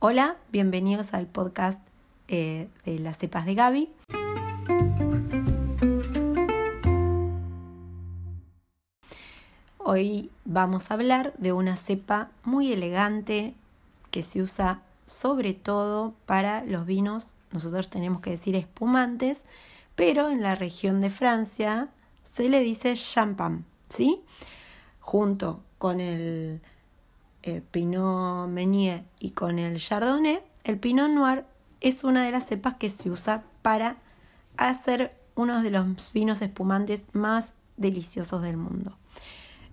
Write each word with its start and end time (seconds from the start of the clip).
Hola, 0.00 0.36
bienvenidos 0.52 1.12
al 1.12 1.26
podcast 1.26 1.80
eh, 2.28 2.68
de 2.84 3.00
las 3.00 3.18
cepas 3.18 3.46
de 3.46 3.56
Gaby. 3.56 3.90
Hoy 9.78 10.30
vamos 10.44 10.88
a 10.88 10.94
hablar 10.94 11.34
de 11.38 11.52
una 11.52 11.74
cepa 11.76 12.30
muy 12.44 12.70
elegante 12.70 13.54
que 14.12 14.22
se 14.22 14.40
usa 14.40 14.82
sobre 15.04 15.52
todo 15.54 16.14
para 16.26 16.64
los 16.64 16.86
vinos, 16.86 17.34
nosotros 17.50 17.90
tenemos 17.90 18.20
que 18.20 18.30
decir 18.30 18.54
espumantes, 18.54 19.42
pero 19.96 20.28
en 20.28 20.42
la 20.42 20.54
región 20.54 21.00
de 21.00 21.10
Francia 21.10 21.88
se 22.22 22.48
le 22.48 22.60
dice 22.60 22.94
champagne, 22.94 23.64
¿sí? 23.88 24.20
Junto 25.00 25.64
con 25.76 26.00
el 26.00 26.60
eh, 27.42 27.62
Pinot 27.70 28.48
Meunier 28.48 29.04
y 29.20 29.30
con 29.30 29.58
el 29.58 29.78
Chardonnay, 29.78 30.40
el 30.64 30.78
Pinot 30.78 31.10
Noir 31.10 31.44
es 31.80 32.04
una 32.04 32.24
de 32.24 32.32
las 32.32 32.46
cepas 32.46 32.74
que 32.74 32.90
se 32.90 33.10
usa 33.10 33.44
para 33.62 33.96
hacer 34.56 35.16
uno 35.34 35.62
de 35.62 35.70
los 35.70 36.12
vinos 36.12 36.42
espumantes 36.42 37.02
más 37.12 37.52
deliciosos 37.76 38.42
del 38.42 38.56
mundo. 38.56 38.96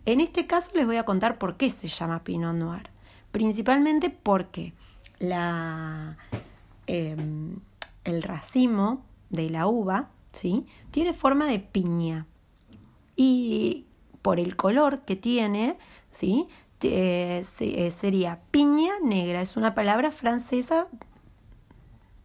En 0.05 0.19
este 0.19 0.45
caso 0.45 0.71
les 0.75 0.85
voy 0.85 0.97
a 0.97 1.05
contar 1.05 1.39
por 1.39 1.57
qué 1.57 1.71
se 1.71 1.87
llama 1.87 2.23
Pinot 2.23 2.55
Noir. 2.55 2.89
Principalmente 3.31 4.09
porque 4.11 4.73
la, 5.19 6.17
em, 6.85 7.59
el 8.03 8.21
racimo 8.21 9.03
de 9.29 9.49
la 9.49 9.67
uva 9.67 10.09
¿sí? 10.31 10.67
tiene 10.91 11.13
forma 11.13 11.45
de 11.45 11.59
piña. 11.59 12.27
Y 13.15 13.85
por 14.21 14.39
el 14.39 14.55
color 14.55 15.01
que 15.01 15.15
tiene, 15.15 15.77
¿sí? 16.11 16.47
Eh, 16.91 17.91
sería 17.91 18.41
piña 18.51 18.93
negra. 19.03 19.41
Es 19.41 19.57
una 19.57 19.75
palabra 19.75 20.11
francesa 20.11 20.87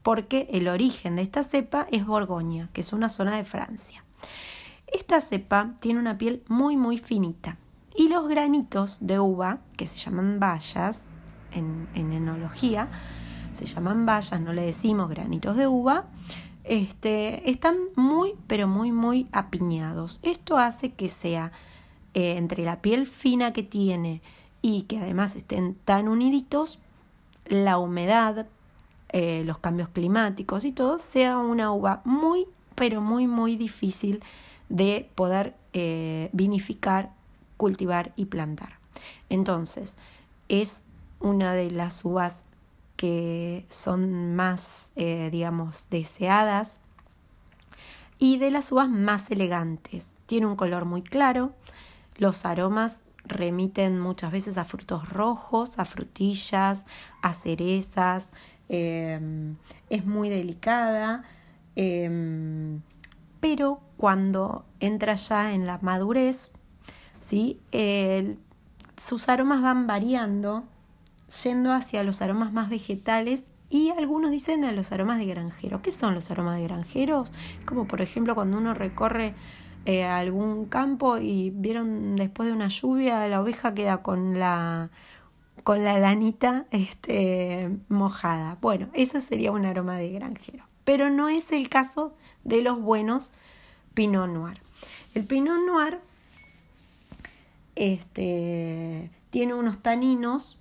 porque 0.02 0.48
el 0.50 0.68
origen 0.68 1.16
de 1.16 1.22
esta 1.22 1.44
cepa 1.44 1.86
es 1.90 2.06
Borgoña, 2.06 2.68
que 2.72 2.80
es 2.80 2.92
una 2.92 3.08
zona 3.08 3.36
de 3.36 3.44
Francia. 3.44 4.04
Esta 4.86 5.20
cepa 5.20 5.74
tiene 5.80 6.00
una 6.00 6.18
piel 6.18 6.42
muy 6.48 6.76
muy 6.76 6.98
finita 6.98 7.58
y 7.94 8.08
los 8.08 8.28
granitos 8.28 8.98
de 9.00 9.18
uva, 9.20 9.58
que 9.76 9.86
se 9.86 9.98
llaman 9.98 10.40
bayas 10.40 11.04
en, 11.52 11.88
enología, 11.94 12.88
se 13.52 13.66
llaman 13.66 14.06
bayas, 14.06 14.40
no 14.40 14.52
le 14.52 14.62
decimos 14.62 15.08
granitos 15.10 15.56
de 15.56 15.66
uva, 15.66 16.06
este, 16.64 17.50
están 17.50 17.76
muy 17.96 18.34
pero 18.46 18.68
muy 18.68 18.92
muy 18.92 19.28
apiñados. 19.32 20.20
Esto 20.22 20.56
hace 20.56 20.92
que 20.92 21.08
sea 21.08 21.52
eh, 22.14 22.36
entre 22.36 22.64
la 22.64 22.80
piel 22.80 23.06
fina 23.06 23.52
que 23.52 23.62
tiene 23.62 24.22
y 24.62 24.82
que 24.82 24.98
además 24.98 25.36
estén 25.36 25.74
tan 25.74 26.08
uniditos, 26.08 26.78
la 27.46 27.78
humedad 27.78 28.46
eh, 29.12 29.42
los 29.44 29.58
cambios 29.58 29.88
climáticos 29.88 30.64
y 30.64 30.70
todo, 30.70 31.00
sea 31.00 31.38
una 31.38 31.72
uva 31.72 32.00
muy, 32.04 32.46
pero 32.76 33.00
muy, 33.00 33.26
muy 33.26 33.56
difícil 33.56 34.22
de 34.68 35.10
poder 35.16 35.56
eh, 35.72 36.30
vinificar, 36.32 37.10
cultivar 37.56 38.12
y 38.14 38.26
plantar. 38.26 38.78
Entonces, 39.28 39.96
es 40.48 40.82
una 41.18 41.54
de 41.54 41.72
las 41.72 42.04
uvas 42.04 42.44
que 42.96 43.66
son 43.68 44.36
más, 44.36 44.90
eh, 44.94 45.28
digamos, 45.32 45.88
deseadas 45.90 46.78
y 48.20 48.38
de 48.38 48.52
las 48.52 48.70
uvas 48.70 48.88
más 48.88 49.28
elegantes. 49.32 50.06
Tiene 50.26 50.46
un 50.46 50.54
color 50.54 50.84
muy 50.84 51.02
claro, 51.02 51.52
los 52.16 52.44
aromas 52.44 53.00
remiten 53.24 53.98
muchas 53.98 54.32
veces 54.32 54.58
a 54.58 54.64
frutos 54.64 55.08
rojos, 55.08 55.78
a 55.78 55.84
frutillas, 55.84 56.84
a 57.22 57.32
cerezas, 57.32 58.28
Em, 58.72 59.56
es 59.88 60.06
muy 60.06 60.28
delicada, 60.28 61.24
em, 61.74 62.82
pero 63.40 63.80
cuando 63.96 64.64
entra 64.78 65.16
ya 65.16 65.52
en 65.52 65.66
la 65.66 65.78
madurez, 65.82 66.52
¿sí? 67.18 67.58
sus 68.96 69.28
aromas 69.28 69.60
van 69.60 69.88
variando, 69.88 70.62
yendo 71.42 71.72
hacia 71.72 72.04
los 72.04 72.22
aromas 72.22 72.52
más 72.52 72.68
vegetales 72.70 73.50
y 73.70 73.90
algunos 73.90 74.30
dicen 74.30 74.64
a 74.64 74.70
los 74.70 74.92
aromas 74.92 75.18
de 75.18 75.26
granjero. 75.26 75.82
¿Qué 75.82 75.90
son 75.90 76.14
los 76.14 76.30
aromas 76.30 76.56
de 76.56 76.64
granjeros? 76.64 77.32
Como 77.64 77.88
por 77.88 78.02
ejemplo 78.02 78.36
cuando 78.36 78.58
uno 78.58 78.72
recorre 78.74 79.34
eh, 79.86 80.04
algún 80.04 80.66
campo 80.66 81.18
y 81.18 81.50
vieron 81.50 82.16
después 82.16 82.48
de 82.48 82.54
una 82.54 82.68
lluvia 82.68 83.26
la 83.28 83.40
oveja 83.40 83.74
queda 83.74 84.02
con 84.02 84.38
la 84.38 84.90
con 85.64 85.84
la 85.84 85.98
lanita 85.98 86.66
este, 86.70 87.70
mojada. 87.88 88.56
Bueno, 88.60 88.88
eso 88.94 89.20
sería 89.20 89.52
un 89.52 89.64
aroma 89.64 89.96
de 89.96 90.10
granjero. 90.10 90.64
Pero 90.84 91.10
no 91.10 91.28
es 91.28 91.52
el 91.52 91.68
caso 91.68 92.14
de 92.44 92.62
los 92.62 92.80
buenos 92.80 93.30
Pinot 93.94 94.28
Noir. 94.28 94.60
El 95.14 95.24
Pinot 95.24 95.60
Noir 95.66 96.00
este, 97.76 99.10
tiene 99.30 99.54
unos 99.54 99.82
taninos. 99.82 100.58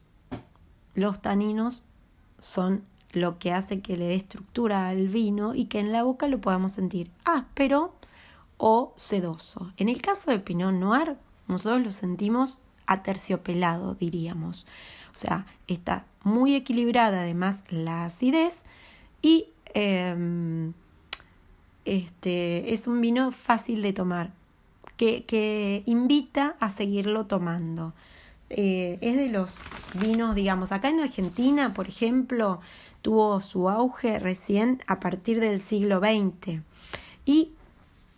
Los 0.96 1.22
taninos 1.22 1.84
son 2.40 2.84
lo 3.12 3.40
que 3.40 3.52
hace 3.52 3.82
que 3.82 3.98
le 3.98 4.06
dé 4.06 4.16
estructura 4.16 4.90
al 4.90 5.08
vino 5.08 5.56
y 5.56 5.66
que 5.66 5.80
en 5.80 5.92
la 5.92 6.04
boca 6.04 6.28
lo 6.28 6.40
podamos 6.42 6.74
sentir 6.74 7.10
áspero 7.26 7.94
o 8.60 8.94
sedoso. 8.98 9.74
En 9.78 9.90
el 9.90 10.04
caso 10.04 10.30
de 10.30 10.38
Pinot 10.38 10.74
Noir, 10.74 11.16
nosotros 11.48 11.82
lo 11.82 11.92
sentimos 11.92 12.60
aterciopelado, 12.86 13.96
diríamos. 13.96 14.68
O 15.16 15.18
sea, 15.18 15.48
está 15.68 16.06
muy 16.24 16.54
equilibrada 16.54 17.22
además 17.22 17.64
la 17.70 18.06
acidez 18.06 18.64
y 19.22 19.48
em, 19.74 20.74
este, 21.86 22.74
es 22.74 22.86
un 22.86 23.02
vino 23.02 23.32
fácil 23.32 23.82
de 23.82 23.94
tomar, 23.94 24.32
que, 24.98 25.24
que 25.24 25.82
invita 25.86 26.56
a 26.60 26.70
seguirlo 26.70 27.26
tomando. 27.26 27.94
Eh, 28.50 28.98
es 29.02 29.16
de 29.16 29.30
los 29.30 29.60
vinos, 29.94 30.36
digamos, 30.36 30.72
acá 30.72 30.90
en 30.90 31.00
Argentina, 31.00 31.74
por 31.74 31.88
ejemplo, 31.88 32.60
tuvo 33.02 33.40
su 33.40 33.70
auge 33.70 34.20
recién 34.20 34.82
a 34.88 35.00
partir 35.00 35.40
del 35.40 35.62
siglo 35.62 36.00
XX 36.00 36.62
y 37.26 37.54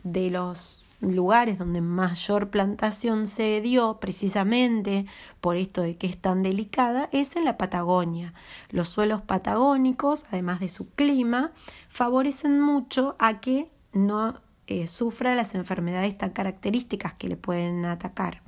de 0.03 0.29
los 0.29 0.81
lugares 1.01 1.57
donde 1.57 1.81
mayor 1.81 2.49
plantación 2.49 3.25
se 3.25 3.59
dio 3.61 3.99
precisamente 3.99 5.07
por 5.41 5.57
esto 5.57 5.81
de 5.81 5.97
que 5.97 6.07
es 6.07 6.17
tan 6.17 6.43
delicada 6.43 7.09
es 7.11 7.35
en 7.35 7.45
la 7.45 7.57
Patagonia. 7.57 8.33
Los 8.69 8.89
suelos 8.89 9.21
patagónicos, 9.21 10.25
además 10.31 10.59
de 10.59 10.69
su 10.69 10.91
clima, 10.91 11.51
favorecen 11.89 12.61
mucho 12.61 13.15
a 13.19 13.39
que 13.39 13.67
no 13.93 14.39
eh, 14.67 14.87
sufra 14.87 15.35
las 15.35 15.55
enfermedades 15.55 16.17
tan 16.17 16.29
características 16.29 17.15
que 17.15 17.27
le 17.27 17.35
pueden 17.35 17.83
atacar. 17.85 18.41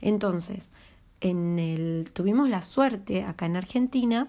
Entonces, 0.00 0.70
en 1.20 1.58
el, 1.58 2.10
tuvimos 2.12 2.48
la 2.48 2.62
suerte 2.62 3.24
acá 3.24 3.46
en 3.46 3.56
Argentina 3.56 4.28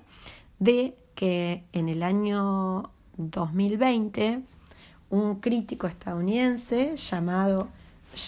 de 0.58 0.96
que 1.14 1.64
en 1.72 1.88
el 1.88 2.02
año 2.02 2.90
2020 3.18 4.42
un 5.10 5.36
crítico 5.36 5.88
estadounidense 5.88 6.96
llamado 6.96 7.70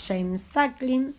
James 0.07 0.41
Sacklin. 0.41 1.15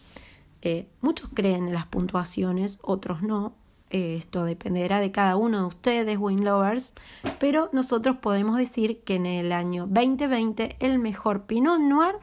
Eh, 0.62 0.87
muchos 1.00 1.31
creen 1.33 1.69
en 1.69 1.75
las 1.75 1.87
puntuaciones, 1.87 2.78
otros 2.83 3.23
no. 3.23 3.55
Eh, 3.91 4.17
esto 4.17 4.45
dependerá 4.45 5.00
de 5.00 5.12
cada 5.12 5.37
uno 5.37 5.61
de 5.61 5.67
ustedes, 5.67 6.19
Win 6.19 6.45
Lovers, 6.45 6.95
pero 7.39 7.69
nosotros 7.73 8.17
podemos 8.17 8.56
decir 8.56 9.00
que 9.03 9.17
en 9.17 9.27
el 9.27 9.53
año 9.53 9.87
2020 9.87 10.77
el 10.81 10.99
mejor 10.99 11.43
Pinot 11.43 11.79
Noir 11.79 12.15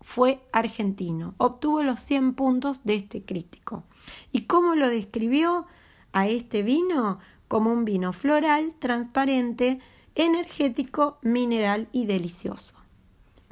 fue 0.00 0.40
argentino. 0.50 1.34
Obtuvo 1.38 1.82
los 1.82 2.00
100 2.00 2.34
puntos 2.34 2.82
de 2.84 2.96
este 2.96 3.22
crítico. 3.22 3.84
¿Y 4.32 4.46
cómo 4.46 4.74
lo 4.74 4.88
describió 4.88 5.66
a 6.12 6.26
este 6.26 6.64
vino? 6.64 7.20
Como 7.46 7.72
un 7.72 7.84
vino 7.84 8.12
floral, 8.12 8.74
transparente, 8.80 9.78
energético, 10.16 11.18
mineral 11.22 11.88
y 11.92 12.06
delicioso. 12.06 12.81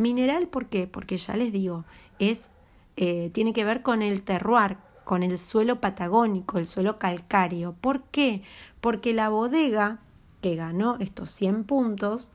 Mineral, 0.00 0.48
¿por 0.48 0.66
qué? 0.66 0.86
Porque 0.86 1.16
ya 1.16 1.36
les 1.36 1.52
digo, 1.52 1.84
es, 2.18 2.50
eh, 2.96 3.30
tiene 3.32 3.52
que 3.52 3.64
ver 3.64 3.82
con 3.82 4.02
el 4.02 4.22
terroir, 4.22 4.78
con 5.04 5.22
el 5.22 5.38
suelo 5.38 5.80
patagónico, 5.80 6.58
el 6.58 6.66
suelo 6.66 6.98
calcáreo. 6.98 7.74
¿Por 7.80 8.02
qué? 8.04 8.42
Porque 8.80 9.12
la 9.12 9.28
bodega 9.28 9.98
que 10.40 10.56
ganó 10.56 10.96
estos 11.00 11.30
100 11.30 11.64
puntos 11.64 12.30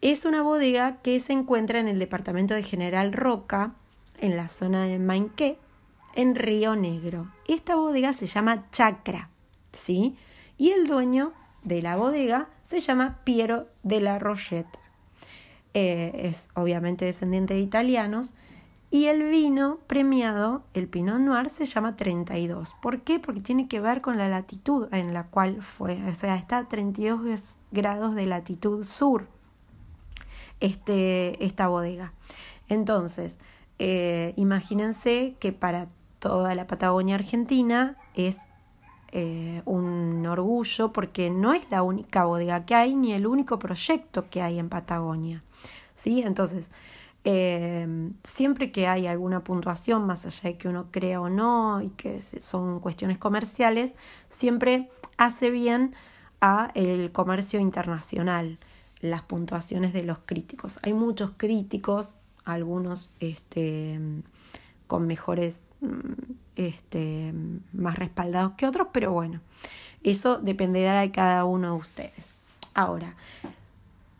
es 0.00 0.26
una 0.26 0.42
bodega 0.42 1.00
que 1.00 1.18
se 1.18 1.32
encuentra 1.32 1.78
en 1.78 1.88
el 1.88 1.98
departamento 1.98 2.54
de 2.54 2.62
General 2.62 3.12
Roca, 3.12 3.74
en 4.18 4.36
la 4.36 4.48
zona 4.48 4.84
de 4.84 4.98
Mainqué, 4.98 5.58
en 6.14 6.34
Río 6.34 6.76
Negro. 6.76 7.32
Esta 7.48 7.76
bodega 7.76 8.12
se 8.12 8.26
llama 8.26 8.70
Chacra, 8.70 9.30
¿sí? 9.72 10.16
Y 10.58 10.70
el 10.70 10.86
dueño 10.86 11.32
de 11.62 11.82
la 11.82 11.96
bodega 11.96 12.48
se 12.62 12.80
llama 12.80 13.20
Piero 13.24 13.66
de 13.82 14.00
la 14.00 14.18
Rochette. 14.18 14.83
Eh, 15.74 16.12
es 16.28 16.48
obviamente 16.54 17.04
descendiente 17.04 17.54
de 17.54 17.60
italianos, 17.60 18.32
Y 18.90 19.06
el 19.06 19.24
vino 19.24 19.80
premiado, 19.88 20.62
el 20.72 20.86
Pinot 20.86 21.18
Noir, 21.18 21.50
se 21.50 21.66
llama 21.66 21.96
32. 21.96 22.76
¿Por 22.80 23.00
qué? 23.00 23.18
Porque 23.18 23.40
tiene 23.40 23.66
que 23.66 23.80
ver 23.80 24.00
con 24.00 24.18
la 24.18 24.28
latitud 24.28 24.86
en 24.92 25.12
la 25.12 25.24
cual 25.24 25.62
fue. 25.62 26.00
O 26.08 26.14
sea, 26.14 26.36
está 26.36 26.58
a 26.58 26.68
32 26.68 27.56
grados 27.72 28.14
de 28.14 28.26
latitud 28.26 28.84
sur 28.84 29.26
este, 30.60 31.44
esta 31.44 31.66
bodega. 31.66 32.12
Entonces, 32.68 33.40
eh, 33.80 34.32
imagínense 34.36 35.34
que 35.40 35.52
para 35.52 35.88
toda 36.20 36.54
la 36.54 36.68
Patagonia 36.68 37.16
Argentina 37.16 37.96
es 38.14 38.38
eh, 39.16 39.62
un 39.64 40.26
orgullo 40.26 40.92
porque 40.92 41.30
no 41.30 41.54
es 41.54 41.62
la 41.70 41.84
única 41.84 42.24
bodega 42.24 42.66
que 42.66 42.74
hay 42.74 42.96
ni 42.96 43.12
el 43.12 43.28
único 43.28 43.60
proyecto 43.60 44.28
que 44.28 44.42
hay 44.42 44.58
en 44.58 44.68
Patagonia. 44.68 45.44
¿sí? 45.94 46.22
Entonces, 46.22 46.68
eh, 47.22 48.10
siempre 48.24 48.72
que 48.72 48.88
hay 48.88 49.06
alguna 49.06 49.44
puntuación, 49.44 50.04
más 50.04 50.26
allá 50.26 50.50
de 50.50 50.58
que 50.58 50.66
uno 50.66 50.88
crea 50.90 51.20
o 51.20 51.30
no, 51.30 51.80
y 51.80 51.90
que 51.90 52.20
son 52.20 52.80
cuestiones 52.80 53.16
comerciales, 53.18 53.94
siempre 54.28 54.90
hace 55.16 55.50
bien 55.50 55.94
a 56.40 56.72
el 56.74 57.12
comercio 57.12 57.60
internacional 57.60 58.58
las 59.00 59.22
puntuaciones 59.22 59.92
de 59.92 60.02
los 60.02 60.18
críticos. 60.26 60.80
Hay 60.82 60.92
muchos 60.92 61.30
críticos, 61.36 62.16
algunos 62.44 63.12
este, 63.20 64.00
con 64.94 65.08
mejores, 65.08 65.70
mm, 65.80 66.12
este, 66.54 67.34
más 67.72 67.98
respaldados 67.98 68.52
que 68.52 68.64
otros, 68.64 68.86
pero 68.92 69.10
bueno, 69.10 69.40
eso 70.04 70.38
dependerá 70.38 71.00
de 71.00 71.10
cada 71.10 71.44
uno 71.44 71.72
de 71.72 71.78
ustedes. 71.80 72.34
Ahora, 72.74 73.16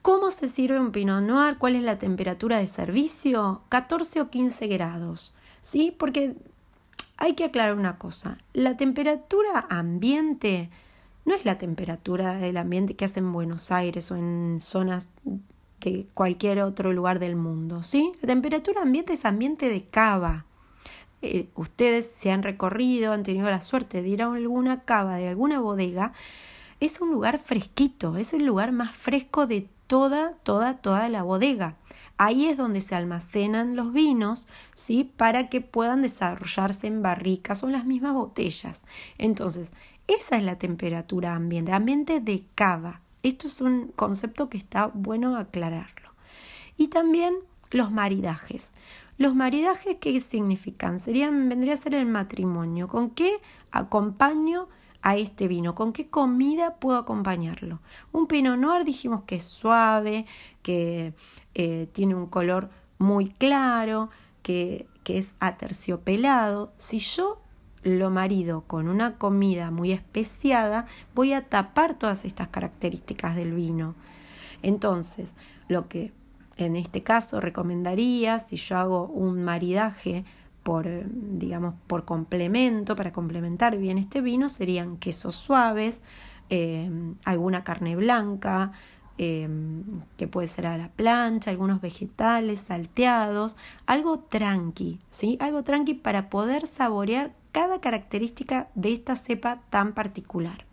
¿Cómo 0.02 0.30
se 0.30 0.48
sirve 0.48 0.78
un 0.78 0.92
Pinot 0.92 1.22
Noir? 1.22 1.56
¿Cuál 1.56 1.76
es 1.76 1.82
la 1.82 1.98
temperatura 1.98 2.58
de 2.58 2.66
servicio? 2.66 3.62
14 3.70 4.20
o 4.20 4.28
15 4.28 4.66
grados. 4.66 5.32
¿Sí? 5.62 5.96
Porque 5.98 6.36
hay 7.16 7.32
que 7.32 7.44
aclarar 7.44 7.74
una 7.74 7.96
cosa. 7.96 8.36
La 8.52 8.76
temperatura 8.76 9.66
ambiente 9.70 10.68
no 11.24 11.34
es 11.34 11.46
la 11.46 11.56
temperatura 11.56 12.34
del 12.34 12.58
ambiente 12.58 12.96
que 12.96 13.06
hace 13.06 13.20
en 13.20 13.32
Buenos 13.32 13.70
Aires 13.70 14.10
o 14.10 14.16
en 14.16 14.58
zonas 14.60 15.08
de 15.80 16.06
cualquier 16.12 16.60
otro 16.60 16.92
lugar 16.92 17.18
del 17.18 17.34
mundo. 17.34 17.82
¿Sí? 17.82 18.12
La 18.20 18.28
temperatura 18.28 18.82
ambiente 18.82 19.14
es 19.14 19.24
ambiente 19.24 19.70
de 19.70 19.86
cava. 19.86 20.44
Eh, 21.22 21.48
ustedes 21.54 22.06
se 22.06 22.30
han 22.30 22.42
recorrido, 22.42 23.12
han 23.12 23.22
tenido 23.22 23.50
la 23.50 23.60
suerte 23.60 24.02
de 24.02 24.08
ir 24.08 24.22
a 24.22 24.32
alguna 24.32 24.82
cava 24.82 25.16
de 25.16 25.28
alguna 25.28 25.60
bodega. 25.60 26.12
Es 26.80 27.00
un 27.00 27.10
lugar 27.10 27.38
fresquito, 27.38 28.16
es 28.16 28.34
el 28.34 28.44
lugar 28.44 28.72
más 28.72 28.94
fresco 28.96 29.46
de 29.46 29.68
toda, 29.86 30.34
toda, 30.42 30.78
toda 30.78 31.08
la 31.08 31.22
bodega. 31.22 31.76
Ahí 32.16 32.46
es 32.46 32.56
donde 32.56 32.80
se 32.80 32.94
almacenan 32.94 33.74
los 33.74 33.92
vinos, 33.92 34.46
¿sí? 34.74 35.10
Para 35.16 35.48
que 35.48 35.60
puedan 35.60 36.02
desarrollarse 36.02 36.86
en 36.86 37.02
barricas 37.02 37.62
o 37.62 37.66
en 37.66 37.72
las 37.72 37.86
mismas 37.86 38.14
botellas. 38.14 38.82
Entonces, 39.18 39.72
esa 40.06 40.36
es 40.36 40.44
la 40.44 40.58
temperatura 40.58 41.34
ambiente, 41.34 41.72
ambiente 41.72 42.20
de 42.20 42.44
cava. 42.54 43.00
Esto 43.22 43.46
es 43.46 43.60
un 43.60 43.88
concepto 43.96 44.48
que 44.48 44.58
está 44.58 44.88
bueno 44.88 45.36
aclararlo. 45.36 46.10
Y 46.76 46.88
también 46.88 47.34
los 47.70 47.90
maridajes. 47.90 48.72
Los 49.16 49.34
maridajes, 49.34 49.96
¿qué 50.00 50.18
significan? 50.20 50.98
Serían, 50.98 51.48
vendría 51.48 51.74
a 51.74 51.76
ser 51.76 51.94
el 51.94 52.06
matrimonio. 52.06 52.88
¿Con 52.88 53.10
qué 53.10 53.38
acompaño 53.70 54.68
a 55.02 55.16
este 55.16 55.46
vino? 55.46 55.74
¿Con 55.74 55.92
qué 55.92 56.08
comida 56.08 56.76
puedo 56.76 56.98
acompañarlo? 56.98 57.80
Un 58.10 58.26
Pinot 58.26 58.58
Noir 58.58 58.84
dijimos 58.84 59.22
que 59.24 59.36
es 59.36 59.44
suave, 59.44 60.26
que 60.62 61.14
eh, 61.54 61.88
tiene 61.92 62.16
un 62.16 62.26
color 62.26 62.70
muy 62.98 63.28
claro, 63.28 64.10
que, 64.42 64.88
que 65.04 65.18
es 65.18 65.36
aterciopelado. 65.38 66.72
Si 66.76 66.98
yo 66.98 67.40
lo 67.84 68.10
marido 68.10 68.62
con 68.62 68.88
una 68.88 69.16
comida 69.16 69.70
muy 69.70 69.92
especiada, 69.92 70.86
voy 71.14 71.34
a 71.34 71.48
tapar 71.48 71.96
todas 71.96 72.24
estas 72.24 72.48
características 72.48 73.36
del 73.36 73.52
vino. 73.52 73.94
Entonces, 74.62 75.34
lo 75.68 75.88
que 75.88 76.12
en 76.56 76.76
este 76.76 77.02
caso 77.02 77.40
recomendaría, 77.40 78.38
si 78.38 78.56
yo 78.56 78.78
hago 78.78 79.06
un 79.06 79.42
maridaje 79.44 80.24
por, 80.62 80.86
eh, 80.86 81.04
digamos, 81.06 81.74
por 81.86 82.04
complemento, 82.04 82.96
para 82.96 83.12
complementar 83.12 83.76
bien 83.76 83.98
este 83.98 84.20
vino, 84.20 84.48
serían 84.48 84.96
quesos 84.96 85.34
suaves, 85.34 86.00
eh, 86.50 86.90
alguna 87.24 87.64
carne 87.64 87.96
blanca, 87.96 88.72
eh, 89.16 89.48
que 90.16 90.26
puede 90.26 90.48
ser 90.48 90.66
a 90.66 90.76
la 90.76 90.88
plancha, 90.88 91.50
algunos 91.50 91.80
vegetales 91.80 92.60
salteados, 92.60 93.56
algo 93.86 94.18
tranqui, 94.18 95.00
¿sí? 95.10 95.36
Algo 95.40 95.62
tranqui 95.62 95.94
para 95.94 96.28
poder 96.30 96.66
saborear 96.66 97.32
cada 97.52 97.80
característica 97.80 98.68
de 98.74 98.92
esta 98.92 99.14
cepa 99.14 99.60
tan 99.70 99.92
particular. 99.92 100.64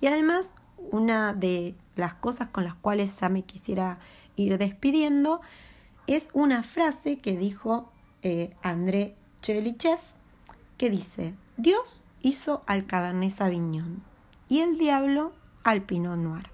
Y 0.00 0.06
además, 0.06 0.54
una 0.90 1.34
de 1.34 1.74
las 1.96 2.14
cosas 2.14 2.48
con 2.48 2.64
las 2.64 2.74
cuales 2.74 3.20
ya 3.20 3.28
me 3.28 3.42
quisiera 3.42 3.98
ir 4.36 4.58
despidiendo 4.58 5.40
es 6.06 6.30
una 6.32 6.62
frase 6.62 7.18
que 7.18 7.36
dijo 7.36 7.90
eh, 8.22 8.54
André 8.62 9.14
Chelichev, 9.42 9.98
que 10.76 10.90
dice, 10.90 11.34
Dios 11.56 12.04
hizo 12.20 12.62
al 12.66 12.86
Cabernet 12.86 13.30
Sauvignon 13.30 14.02
y 14.48 14.60
el 14.60 14.78
diablo 14.78 15.32
al 15.62 15.82
Pinot 15.82 16.18
Noir. 16.18 16.50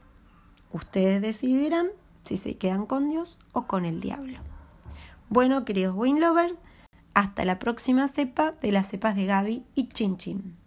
Ustedes 0.72 1.20
decidirán 1.20 1.88
si 2.24 2.36
se 2.36 2.56
quedan 2.56 2.86
con 2.86 3.08
Dios 3.08 3.38
o 3.52 3.66
con 3.66 3.84
el 3.84 4.00
diablo. 4.00 4.38
Bueno, 5.28 5.64
queridos 5.64 5.94
wine 5.96 6.20
lovers, 6.20 6.54
hasta 7.14 7.44
la 7.44 7.58
próxima 7.58 8.08
cepa 8.08 8.52
de 8.52 8.72
las 8.72 8.88
cepas 8.88 9.16
de 9.16 9.26
Gaby 9.26 9.64
y 9.74 9.88
Chin 9.88 10.16
Chin. 10.16 10.59